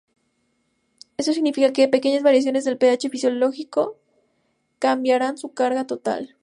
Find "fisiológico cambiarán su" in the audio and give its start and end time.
3.11-5.53